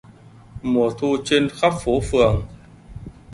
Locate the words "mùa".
0.61-0.89